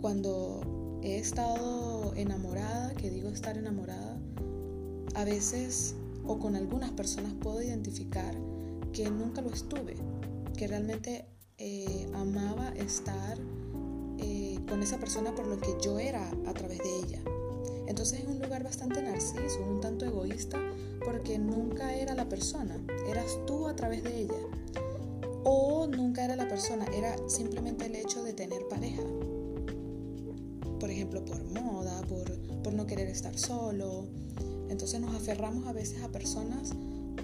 cuando 0.00 1.00
he 1.02 1.18
estado 1.18 2.12
enamorada, 2.14 2.94
que 2.94 3.10
digo 3.10 3.28
estar 3.28 3.56
enamorada, 3.56 4.18
a 5.14 5.24
veces 5.24 5.94
o 6.24 6.38
con 6.38 6.56
algunas 6.56 6.90
personas 6.92 7.32
puedo 7.40 7.62
identificar 7.62 8.34
que 8.92 9.10
nunca 9.10 9.40
lo 9.40 9.50
estuve, 9.50 9.96
que 10.56 10.66
realmente 10.66 11.24
eh, 11.56 12.08
amaba 12.14 12.68
estar 12.70 13.38
eh, 14.18 14.58
con 14.68 14.82
esa 14.82 14.98
persona 14.98 15.34
por 15.34 15.46
lo 15.46 15.58
que 15.58 15.74
yo 15.82 15.98
era 15.98 16.28
a 16.46 16.54
través 16.54 16.78
de 16.78 16.98
ella. 16.98 17.22
Entonces 17.86 18.20
es 18.20 18.26
un 18.26 18.38
lugar 18.38 18.62
bastante 18.62 19.02
narciso, 19.02 19.64
un 19.66 19.80
tanto 19.80 20.04
egoísta, 20.04 20.58
porque 21.04 21.38
nunca 21.38 21.94
era 21.94 22.14
la 22.14 22.28
persona, 22.28 22.78
eras 23.08 23.38
tú 23.46 23.66
a 23.66 23.74
través 23.74 24.04
de 24.04 24.22
ella. 24.22 24.47
O 25.50 25.86
nunca 25.86 26.26
era 26.26 26.36
la 26.36 26.46
persona, 26.46 26.84
era 26.94 27.16
simplemente 27.26 27.86
el 27.86 27.96
hecho 27.96 28.22
de 28.22 28.34
tener 28.34 28.68
pareja. 28.68 29.00
Por 30.78 30.90
ejemplo, 30.90 31.24
por 31.24 31.42
moda, 31.42 32.02
por, 32.02 32.30
por 32.62 32.74
no 32.74 32.86
querer 32.86 33.08
estar 33.08 33.38
solo. 33.38 34.04
Entonces 34.68 35.00
nos 35.00 35.14
aferramos 35.14 35.66
a 35.66 35.72
veces 35.72 36.02
a 36.02 36.12
personas 36.12 36.74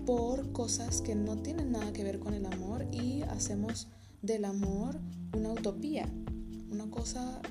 por 0.07 0.53
cosas 0.53 1.03
que 1.03 1.15
no 1.15 1.37
tienen 1.37 1.73
nada 1.73 1.93
que 1.93 2.03
ver 2.03 2.19
con 2.19 2.33
el 2.33 2.47
amor 2.47 2.87
y 2.91 3.21
hacemos 3.25 3.89
del 4.23 4.47
amor 4.47 4.99
una 5.35 5.53
utopía, 5.53 6.09
una 6.71 6.91
cosa 6.91 7.43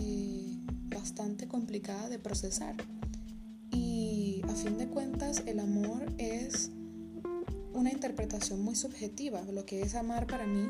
eh, 0.00 0.56
bastante 0.86 1.46
complicada 1.46 2.08
de 2.08 2.18
procesar. 2.18 2.74
Y 3.70 4.40
a 4.48 4.54
fin 4.54 4.78
de 4.78 4.88
cuentas 4.88 5.42
el 5.44 5.60
amor 5.60 6.06
es 6.16 6.70
una 7.74 7.90
interpretación 7.90 8.62
muy 8.62 8.76
subjetiva. 8.76 9.42
Lo 9.52 9.66
que 9.66 9.82
es 9.82 9.94
amar 9.94 10.26
para 10.26 10.46
mí 10.46 10.68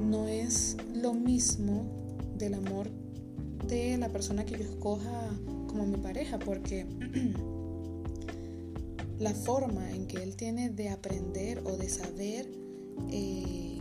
no 0.00 0.28
es 0.28 0.76
lo 0.94 1.14
mismo 1.14 1.86
del 2.36 2.54
amor 2.54 2.90
de 3.66 3.96
la 3.96 4.10
persona 4.10 4.44
que 4.44 4.58
yo 4.58 4.64
escoja 4.64 5.30
como 5.66 5.86
mi 5.86 5.96
pareja, 5.96 6.38
porque 6.38 6.86
la 9.18 9.34
forma 9.34 9.90
en 9.90 10.06
que 10.06 10.22
él 10.22 10.36
tiene 10.36 10.70
de 10.70 10.90
aprender 10.90 11.62
o 11.64 11.76
de 11.76 11.88
saber 11.88 12.48
eh, 13.10 13.78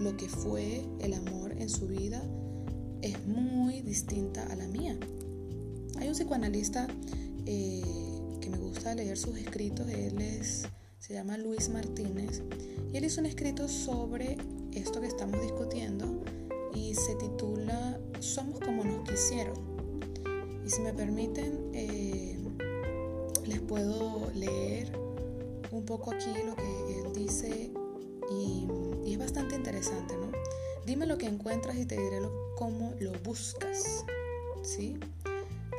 lo 0.00 0.16
que 0.16 0.28
fue 0.28 0.84
el 1.00 1.14
amor 1.14 1.52
en 1.52 1.68
su 1.68 1.86
vida 1.86 2.22
es 3.02 3.24
muy 3.26 3.82
distinta 3.82 4.46
a 4.46 4.56
la 4.56 4.66
mía. 4.66 4.98
Hay 5.98 6.08
un 6.08 6.14
psicoanalista 6.14 6.88
eh, 7.46 7.82
que 8.40 8.50
me 8.50 8.58
gusta 8.58 8.94
leer 8.94 9.16
sus 9.16 9.36
escritos, 9.36 9.88
él 9.88 10.20
es, 10.20 10.66
se 11.06 11.12
llama 11.12 11.36
Luis 11.36 11.68
Martínez, 11.68 12.40
y 12.90 12.96
él 12.96 13.04
hizo 13.04 13.20
un 13.20 13.26
escrito 13.26 13.68
sobre 13.68 14.38
esto 14.72 15.02
que 15.02 15.06
estamos 15.06 15.38
discutiendo 15.42 16.24
y 16.74 16.94
se 16.94 17.14
titula 17.16 18.00
Somos 18.20 18.58
como 18.60 18.84
nos 18.84 19.06
quisieron. 19.06 19.54
Y 20.64 20.70
si 20.70 20.80
me 20.80 20.94
permiten, 20.94 21.70
eh, 21.74 22.38
les 23.44 23.60
puedo 23.60 24.30
leer 24.32 24.98
un 25.72 25.84
poco 25.84 26.10
aquí 26.10 26.32
lo 26.46 26.56
que 26.56 27.00
él 27.00 27.12
dice 27.12 27.70
y, 28.30 28.66
es 29.06 29.18
bastante 29.18 29.56
interesante, 29.56 30.16
¿no? 30.16 30.32
Dime 30.86 31.06
lo 31.06 31.18
que 31.18 31.26
encuentras 31.26 31.76
y 31.76 31.84
te 31.84 32.00
diré 32.00 32.20
cómo 32.56 32.94
lo 32.98 33.12
buscas, 33.22 34.06
¿sí? 34.62 34.96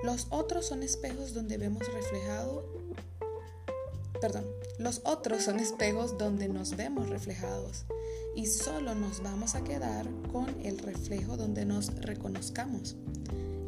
Los 0.03 0.27
otros 0.29 0.67
son 0.67 0.83
espejos 0.83 1.33
donde 1.33 1.57
vemos 1.57 1.91
reflejado, 1.91 2.63
perdón, 4.21 4.45
los 4.77 5.01
otros 5.05 5.43
son 5.43 5.59
espejos 5.59 6.17
donde 6.17 6.49
nos 6.49 6.75
vemos 6.75 7.09
reflejados 7.09 7.85
y 8.35 8.47
solo 8.47 8.93
nos 8.95 9.23
vamos 9.23 9.55
a 9.55 9.63
quedar 9.63 10.07
con 10.31 10.47
el 10.63 10.79
reflejo 10.79 11.37
donde 11.37 11.65
nos 11.65 11.95
reconozcamos, 11.95 12.97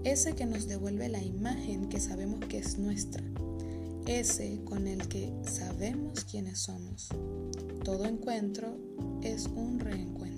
ese 0.03 0.33
que 0.33 0.45
nos 0.45 0.67
devuelve 0.67 1.07
la 1.07 1.21
imagen 1.21 1.87
que 1.87 1.99
sabemos 1.99 2.41
que 2.47 2.57
es 2.57 2.77
nuestra, 2.77 3.23
ese 4.05 4.59
con 4.65 4.87
el 4.87 5.07
que 5.07 5.33
sabemos 5.43 6.25
quiénes 6.25 6.59
somos. 6.59 7.09
Todo 7.83 8.05
encuentro 8.05 8.77
es 9.21 9.45
un 9.45 9.79
reencuentro. 9.79 10.36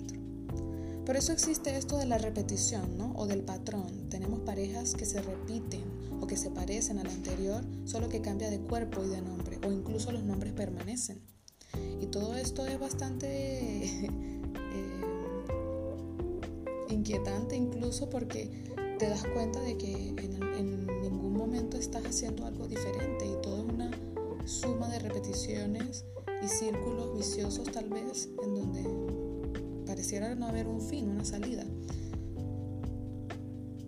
Por 1.04 1.16
eso 1.16 1.32
existe 1.32 1.76
esto 1.76 1.96
de 1.98 2.06
la 2.06 2.18
repetición, 2.18 2.96
¿no? 2.98 3.12
O 3.16 3.26
del 3.26 3.42
patrón. 3.42 4.08
Tenemos 4.10 4.40
parejas 4.40 4.94
que 4.94 5.06
se 5.06 5.20
repiten 5.22 5.82
o 6.20 6.26
que 6.26 6.36
se 6.36 6.50
parecen 6.50 6.98
al 6.98 7.08
anterior, 7.08 7.64
solo 7.84 8.08
que 8.08 8.20
cambia 8.20 8.50
de 8.50 8.60
cuerpo 8.60 9.02
y 9.04 9.08
de 9.08 9.22
nombre, 9.22 9.58
o 9.66 9.72
incluso 9.72 10.12
los 10.12 10.22
nombres 10.22 10.52
permanecen. 10.52 11.20
Y 12.00 12.06
todo 12.06 12.36
esto 12.36 12.66
es 12.66 12.78
bastante 12.78 13.26
eh, 14.04 14.10
inquietante 16.88 17.56
incluso 17.56 18.10
porque 18.10 18.50
te 18.98 19.08
das 19.08 19.24
cuenta 19.32 19.60
de 19.60 19.78
que 19.78 20.08
en, 20.08 20.42
en, 20.42 20.86
ningún 21.00 21.32
momento 21.32 21.78
estás 21.78 22.04
haciendo 22.04 22.44
algo 22.44 22.68
diferente 22.68 23.26
y 23.26 23.40
todo 23.42 23.58
es 23.58 23.72
una 23.72 23.90
suma 24.44 24.88
de 24.88 24.98
repeticiones 24.98 26.04
y 26.42 26.48
círculos 26.48 27.16
viciosos 27.16 27.70
tal 27.72 27.88
vez 27.88 28.28
en 28.42 28.54
donde 28.54 29.19
pareciera 29.90 30.32
no 30.36 30.46
haber 30.46 30.68
un 30.68 30.80
fin, 30.80 31.08
una 31.08 31.24
salida. 31.24 31.64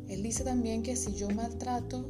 Él 0.09 0.21
dice 0.21 0.42
también 0.42 0.82
que 0.82 0.97
si 0.97 1.14
yo 1.14 1.30
maltrato, 1.30 2.04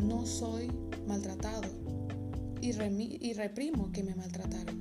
no 0.00 0.24
soy 0.24 0.70
maltratado 1.08 1.68
y, 2.60 2.68
y 2.68 3.32
reprimo 3.32 3.90
que 3.90 4.04
me 4.04 4.14
maltrataron. 4.14 4.78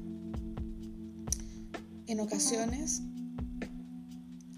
En 2.05 2.19
ocasiones 2.19 3.01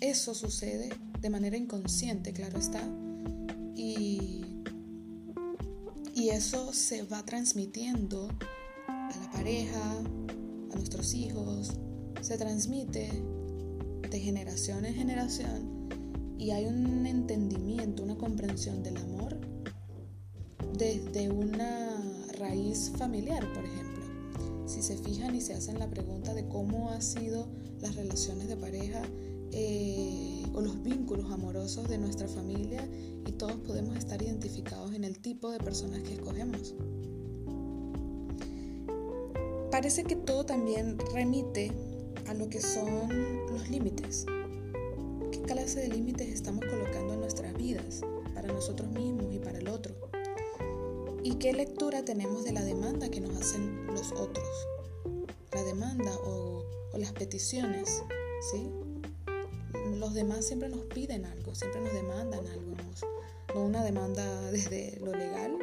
eso 0.01 0.33
sucede 0.33 0.89
de 1.21 1.29
manera 1.29 1.55
inconsciente, 1.55 2.33
claro 2.33 2.59
está, 2.59 2.81
y, 3.77 4.41
y 6.13 6.29
eso 6.29 6.73
se 6.73 7.03
va 7.03 7.23
transmitiendo 7.23 8.27
a 8.89 9.09
la 9.17 9.31
pareja, 9.31 9.99
a 9.99 10.75
nuestros 10.75 11.13
hijos, 11.13 11.77
se 12.21 12.37
transmite 12.37 13.09
de 14.09 14.19
generación 14.19 14.85
en 14.85 14.93
generación 14.93 15.89
y 16.37 16.51
hay 16.51 16.65
un 16.65 17.05
entendimiento, 17.05 18.03
una 18.03 18.15
comprensión 18.15 18.83
del 18.83 18.97
amor 18.97 19.39
desde 20.77 21.29
una 21.29 22.01
raíz 22.37 22.91
familiar, 22.97 23.45
por 23.53 23.65
ejemplo. 23.65 24.03
Si 24.67 24.81
se 24.81 24.97
fijan 24.97 25.35
y 25.35 25.41
se 25.41 25.53
hacen 25.53 25.79
la 25.79 25.89
pregunta 25.89 26.33
de 26.33 26.47
cómo 26.47 26.89
han 26.89 27.01
sido 27.01 27.47
las 27.79 27.95
relaciones 27.95 28.47
de 28.47 28.55
pareja 28.55 29.01
eh, 29.51 30.43
o 30.53 30.61
los 30.61 30.81
vínculos 30.81 31.31
amorosos 31.31 31.89
de 31.89 31.97
nuestra 31.97 32.27
familia 32.27 32.87
y 33.25 33.31
todos 33.33 33.57
podemos 33.61 33.97
estar 33.97 34.21
identificados 34.21 34.93
en 34.93 35.03
el 35.03 35.19
tipo 35.19 35.51
de 35.51 35.59
personas 35.59 36.01
que 36.03 36.13
escogemos. 36.13 36.75
Parece 39.71 40.03
que 40.03 40.15
todo 40.15 40.45
también 40.45 40.97
remite 41.13 41.71
a 42.27 42.33
lo 42.33 42.49
que 42.49 42.61
son 42.61 43.47
los 43.47 43.69
límites. 43.69 44.25
¿Qué 45.31 45.41
clase 45.41 45.81
de 45.81 45.87
límites 45.89 46.29
estamos 46.29 46.65
colocando 46.65 47.13
en 47.13 47.21
nuestras 47.21 47.53
vidas 47.55 48.01
para 48.33 48.47
nosotros 48.47 48.89
mismos 48.91 49.33
y 49.33 49.39
para 49.39 49.59
el 49.59 49.67
otro? 49.67 49.95
¿Y 51.23 51.35
qué 51.35 51.53
lectura 51.53 52.03
tenemos 52.03 52.43
de 52.43 52.51
la 52.51 52.63
demanda 52.63 53.09
que 53.09 53.21
nos 53.21 53.35
hacen 53.37 53.85
los 53.87 54.11
otros? 54.13 54.47
La 55.53 55.63
demanda 55.63 56.11
o, 56.25 56.65
las 56.97 57.13
peticiones, 57.13 58.03
¿sí? 58.51 58.69
Los 59.97 60.13
demás 60.13 60.45
siempre 60.45 60.69
nos 60.69 60.81
piden 60.85 61.25
algo, 61.25 61.55
siempre 61.55 61.81
nos 61.81 61.93
demandan 61.93 62.45
algo, 62.47 62.75
no 63.55 63.61
una 63.63 63.83
demanda 63.83 64.23
desde 64.51 64.97
lo 64.99 65.13
legal, 65.13 65.57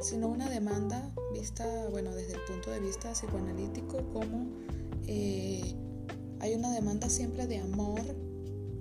sino 0.00 0.28
una 0.28 0.48
demanda 0.50 1.14
vista, 1.32 1.66
bueno, 1.90 2.14
desde 2.14 2.34
el 2.34 2.40
punto 2.42 2.70
de 2.70 2.80
vista 2.80 3.12
psicoanalítico, 3.12 3.98
como 4.12 4.48
eh, 5.06 5.74
hay 6.44 6.54
una 6.54 6.70
demanda 6.70 7.08
siempre 7.08 7.46
de 7.46 7.56
amor 7.56 8.02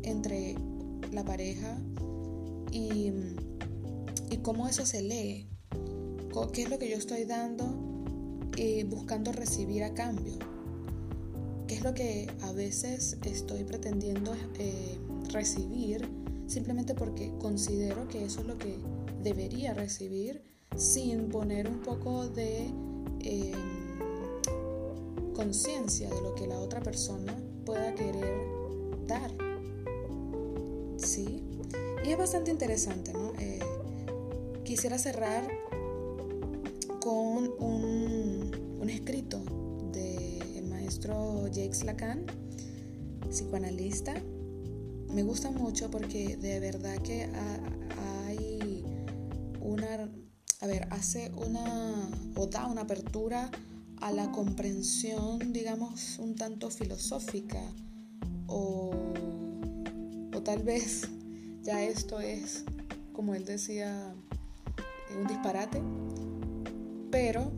entre 0.02 0.58
la 1.14 1.24
pareja 1.24 1.78
y, 2.74 3.14
y 4.30 4.38
cómo 4.42 4.68
eso 4.68 4.86
se 4.86 5.02
lee 5.02 5.48
qué 6.52 6.64
es 6.64 6.70
lo 6.70 6.78
que 6.78 6.90
yo 6.90 6.98
estoy 6.98 7.24
dando 7.24 7.64
y 8.58 8.84
buscando 8.84 9.32
recibir 9.32 9.86
a 9.86 9.94
cambio. 9.94 10.40
¿Qué 11.66 11.76
es 11.76 11.84
lo 11.86 11.94
que 11.94 12.30
a 12.42 12.52
veces 12.52 13.18
estoy 13.24 13.64
pretendiendo 13.64 14.34
eh, 14.60 14.98
recibir 15.32 16.10
simplemente 16.48 16.94
porque 16.96 17.32
considero 17.40 18.10
que 18.10 18.26
eso 18.26 18.42
es 18.42 18.48
lo 18.48 18.58
que 18.58 18.78
debería 19.24 19.74
recibir 19.74 20.44
sin 20.76 21.30
poner 21.30 21.70
un 21.70 21.80
poco 21.80 22.28
de 22.28 22.66
em, 23.22 23.54
conciencia 25.34 26.10
de 26.10 26.22
lo 26.22 26.36
que 26.36 26.46
la 26.46 26.60
otra 26.60 26.82
persona 26.82 27.34
pueda 27.66 27.94
querer 27.96 28.48
dar? 29.08 29.32
Sí. 30.98 31.44
Y 32.06 32.10
es 32.12 32.18
bastante 32.18 32.52
interesante, 32.52 33.14
¿no? 33.14 33.34
Eh, 33.40 33.60
quisiera 34.64 34.98
cerrar 34.98 35.48
con 37.00 37.52
un, 37.60 38.90
escrito 38.90 39.42
del 39.92 40.66
maestro 40.68 41.48
Jacques 41.48 41.84
Lacan, 41.84 42.26
psicoanalista. 43.30 44.14
Me 45.10 45.24
gusta 45.24 45.52
mucho 45.52 45.90
porque 45.90 46.38
de 46.38 46.60
verdad 46.60 46.98
que 46.98 47.30
hay 48.38 48.84
una, 49.62 50.10
a 50.60 50.68
ver, 50.68 50.88
hace 50.92 51.32
una, 51.36 52.10
o 52.36 52.48
da 52.48 52.68
una 52.68 52.82
apertura 52.82 53.50
a 54.02 54.12
la 54.12 54.32
comprensión, 54.32 55.54
digamos, 55.54 56.20
un 56.20 56.36
tanto 56.36 56.70
filosófica 56.70 57.62
o, 58.48 58.92
o 60.34 60.42
tal 60.42 60.64
vez 60.64 61.08
ya 61.64 61.84
esto 61.84 62.20
es, 62.20 62.66
como 63.14 63.36
él 63.36 63.46
decía, 63.46 64.14
un 65.18 65.28
disparate, 65.28 65.82
pero 67.10 67.52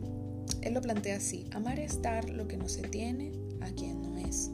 él 0.62 0.74
lo 0.74 0.80
plantea 0.80 1.16
así, 1.16 1.46
amar 1.52 1.78
es 1.78 2.00
dar 2.02 2.30
lo 2.30 2.46
que 2.46 2.56
no 2.56 2.68
se 2.68 2.82
tiene 2.82 3.32
a 3.60 3.70
quien 3.70 4.02
no 4.02 4.16
es. 4.18 4.50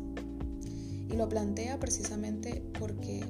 Y 1.11 1.17
lo 1.17 1.29
plantea 1.29 1.79
precisamente 1.79 2.63
porque 2.79 3.23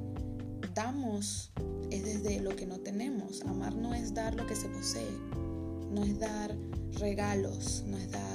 damos 0.73 1.51
es 1.91 2.03
desde 2.03 2.39
lo 2.39 2.55
que 2.55 2.65
no 2.65 2.79
tenemos. 2.79 3.41
Amar 3.43 3.75
no 3.75 3.93
es 3.93 4.13
dar 4.13 4.35
lo 4.35 4.47
que 4.47 4.55
se 4.55 4.67
posee, 4.69 5.11
no 5.91 6.03
es 6.03 6.17
dar 6.19 6.55
regalos, 6.93 7.83
no 7.87 7.97
es 7.97 8.09
dar 8.11 8.32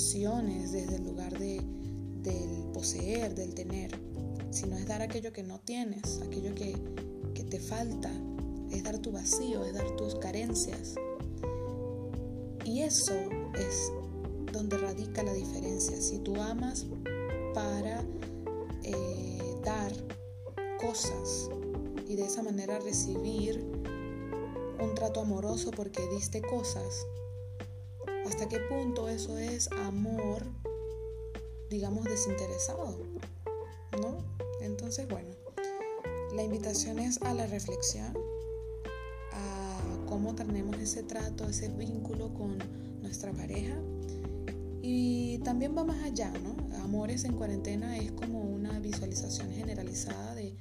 atenciones 0.00 0.72
desde 0.72 0.96
el 0.96 1.04
lugar 1.04 1.38
de, 1.38 1.60
del 2.22 2.72
poseer, 2.72 3.34
del 3.34 3.52
tener, 3.52 3.90
sino 4.50 4.74
es 4.78 4.86
dar 4.86 5.02
aquello 5.02 5.30
que 5.30 5.42
no 5.42 5.60
tienes, 5.60 6.22
aquello 6.22 6.54
que, 6.54 6.74
que 7.34 7.44
te 7.44 7.60
falta, 7.60 8.10
es 8.70 8.82
dar 8.82 8.98
tu 8.98 9.12
vacío, 9.12 9.62
es 9.62 9.74
dar 9.74 9.96
tus 9.96 10.14
carencias. 10.14 10.94
Y 12.64 12.80
eso 12.80 13.12
es 13.58 13.92
donde 14.50 14.78
radica 14.78 15.22
la 15.22 15.34
diferencia. 15.34 16.00
Si 16.00 16.18
tú 16.20 16.34
amas 16.40 16.86
para 17.52 18.02
eh, 18.82 19.54
dar 19.62 19.92
cosas 20.80 21.50
y 22.08 22.16
de 22.16 22.24
esa 22.24 22.42
manera 22.42 22.78
recibir 22.78 23.62
un 24.80 24.94
trato 24.94 25.20
amoroso 25.20 25.70
porque 25.72 26.00
diste 26.08 26.40
cosas, 26.40 27.06
¿hasta 28.30 28.48
qué 28.48 28.60
punto 28.60 29.08
eso 29.08 29.36
es 29.36 29.70
amor, 29.72 30.44
digamos, 31.68 32.04
desinteresado? 32.04 32.96
¿No? 34.00 34.24
Entonces, 34.62 35.06
bueno, 35.08 35.28
la 36.34 36.42
invitación 36.42 36.98
es 36.98 37.20
a 37.22 37.34
la 37.34 37.46
reflexión 37.46 38.14
cómo 40.10 40.34
tenemos 40.34 40.76
ese 40.78 41.04
trato, 41.04 41.48
ese 41.48 41.68
vínculo 41.68 42.34
con 42.34 42.58
nuestra 43.00 43.32
pareja. 43.32 43.76
Y 44.82 45.38
también 45.38 45.76
va 45.76 45.84
más 45.84 46.02
allá, 46.02 46.32
¿no? 46.42 46.56
Amores 46.82 47.24
en 47.24 47.34
cuarentena 47.34 47.96
es 47.96 48.10
como 48.12 48.40
una 48.40 48.80
visualización 48.80 49.50
generalizada 49.52 50.34
de, 50.34 50.56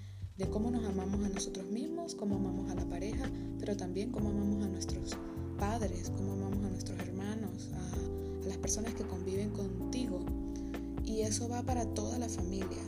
cómo 0.52 0.70
nos 0.72 0.86
amamos 0.86 1.26
a 1.26 1.30
nosotros 1.30 1.66
mismos, 1.66 2.16
cómo 2.16 2.36
amamos 2.36 2.72
a 2.72 2.76
la 2.76 2.86
pareja, 2.86 3.30
pero 3.60 3.76
también 3.76 4.12
cómo 4.12 4.30
amamos 4.30 4.64
a 4.64 4.70
nuestros 4.70 5.18
padres, 5.60 6.12
cómo 6.16 6.34
amamos 6.34 6.66
a 6.66 6.70
nuestros 6.70 7.00
hermanos, 7.00 7.70
a, 7.74 8.46
a 8.46 8.48
las 8.48 8.58
personas 8.58 8.94
que 8.94 9.04
conviven 9.04 9.52
contigo. 9.52 10.20
Y 11.06 11.22
eso 11.22 11.50
va 11.50 11.62
para 11.62 11.86
toda 11.86 12.18
la 12.18 12.30
familia, 12.30 12.82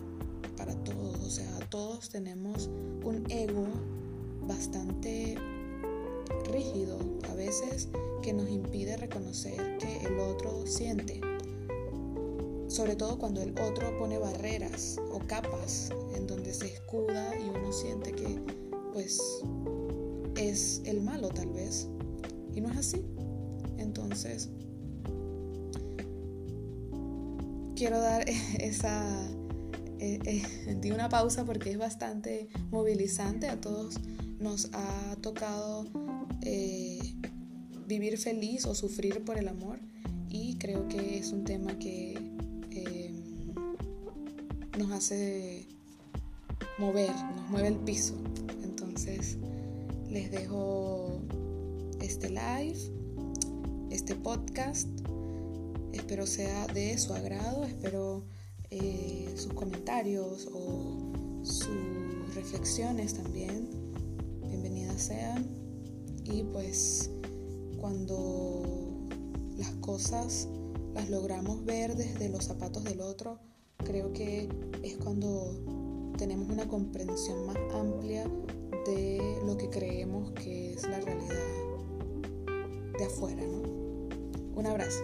para 0.58 0.74
todos. 0.84 1.20
O 1.20 1.30
sea, 1.30 1.60
todos 1.70 2.10
tenemos 2.10 2.70
un 3.04 3.26
ego 3.30 3.68
bastante 4.48 5.38
rígido 6.52 7.00
a 7.30 7.36
veces 7.36 7.90
que 8.22 8.34
nos 8.34 8.50
impide 8.50 8.98
reconocer 8.98 9.78
que 9.78 10.06
el 10.06 10.20
otro 10.20 10.66
siente. 10.66 11.22
Sobre 12.68 12.96
todo 12.96 13.18
cuando 13.18 13.42
el 13.42 13.52
otro 13.60 13.98
pone 13.98 14.18
barreras 14.18 14.98
o 15.12 15.20
capas 15.20 15.90
en 16.16 16.28
donde 16.28 16.54
se 16.54 16.68
escuda 16.68 17.38
y 17.38 17.50
uno 17.50 17.74
siente 17.74 18.14
que 18.14 18.40
pues 18.94 19.20
es 20.36 20.82
el 20.86 21.02
malo 21.02 21.30
tal 21.30 21.50
vez. 21.50 21.88
Y 22.56 22.62
no 22.62 22.70
es 22.70 22.78
así. 22.78 23.02
Entonces, 23.78 24.50
quiero 27.76 28.00
dar 28.00 28.26
esa... 28.60 29.30
Eh, 30.00 30.20
eh, 30.26 30.76
di 30.82 30.92
una 30.92 31.10
pausa 31.10 31.46
porque 31.46 31.72
es 31.72 31.78
bastante 31.78 32.50
movilizante. 32.72 33.50
A 33.50 33.60
todos 33.60 34.00
nos 34.40 34.70
ha 34.74 35.16
tocado 35.22 35.86
eh, 36.42 37.00
vivir 37.88 38.18
feliz 38.18 38.66
o 38.66 38.74
sufrir 38.74 39.24
por 39.24 39.38
el 39.38 39.48
amor 39.48 39.80
y 40.30 40.56
creo 40.58 40.88
que 40.88 41.20
es 41.20 41.32
un 41.32 41.44
tema 41.44 41.78
que 41.78 42.32
nos 44.78 44.92
hace 44.92 45.68
mover, 46.80 47.12
nos 47.36 47.50
mueve 47.50 47.68
el 47.70 47.78
piso. 47.78 48.16
Entonces 48.64 49.38
les 50.10 50.32
dejo 50.32 51.21
este 52.12 52.30
live, 52.30 52.78
este 53.90 54.16
podcast 54.16 54.90
Espero 55.94 56.28
sea 56.28 56.68
de 56.68 56.98
su 56.98 57.14
agrado, 57.14 57.64
espero 57.64 58.26
eh, 58.70 59.34
sus 59.38 59.54
comentarios 59.54 60.50
o 60.54 61.14
sus 61.42 62.36
reflexiones 62.36 63.14
también. 63.14 63.70
Bienvenidas 64.46 65.02
sean. 65.02 65.48
Y 66.26 66.44
pues 66.44 67.10
cuando 67.78 69.08
las 69.58 69.72
cosas 69.76 70.50
las 70.94 71.10
logramos 71.10 71.64
ver 71.64 71.96
desde 71.96 72.28
los 72.28 72.44
zapatos 72.44 72.84
del 72.84 73.00
otro, 73.00 73.40
creo 73.86 74.12
que 74.12 74.50
es 74.84 74.98
cuando 74.98 76.14
tenemos 76.18 76.50
una 76.50 76.68
comprensión 76.68 77.46
más 77.46 77.58
amplia 77.74 78.30
de 78.86 79.40
lo 79.46 79.56
que 79.56 79.70
creemos 79.70 80.34
que 80.34 80.74
es 80.74 80.84
la 80.84 81.00
realidad 81.00 81.71
de 83.02 83.08
afuera, 83.08 83.42
¿no? 83.42 83.64
Un 84.56 84.68
abrazo. 84.68 85.04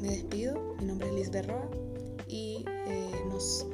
Me 0.00 0.08
despido. 0.10 0.76
Mi 0.78 0.86
nombre 0.86 1.08
es 1.08 1.14
Liz 1.14 1.30
Berroa 1.30 1.68
y 2.28 2.64
eh, 2.86 3.10
nos 3.28 3.66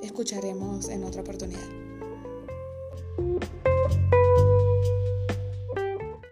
escucharemos 0.00 0.88
en 0.88 1.02
otra 1.02 1.22
oportunidad. 1.22 1.83